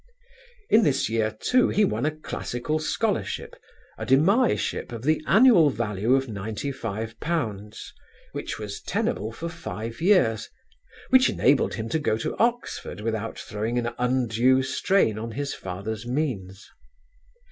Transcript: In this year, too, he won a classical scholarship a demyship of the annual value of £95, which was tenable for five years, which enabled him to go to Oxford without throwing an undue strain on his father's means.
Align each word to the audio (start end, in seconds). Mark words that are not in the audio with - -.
In 0.71 0.81
this 0.81 1.09
year, 1.09 1.29
too, 1.39 1.69
he 1.69 1.85
won 1.85 2.07
a 2.07 2.15
classical 2.15 2.79
scholarship 2.79 3.55
a 3.99 4.05
demyship 4.07 4.91
of 4.91 5.03
the 5.03 5.21
annual 5.27 5.69
value 5.69 6.15
of 6.15 6.25
£95, 6.25 7.91
which 8.31 8.57
was 8.57 8.81
tenable 8.81 9.31
for 9.31 9.47
five 9.47 10.01
years, 10.01 10.49
which 11.11 11.29
enabled 11.29 11.75
him 11.75 11.87
to 11.89 11.99
go 11.99 12.17
to 12.17 12.35
Oxford 12.37 12.99
without 13.01 13.37
throwing 13.37 13.77
an 13.77 13.93
undue 13.99 14.63
strain 14.63 15.19
on 15.19 15.33
his 15.33 15.53
father's 15.53 16.07
means. 16.07 16.67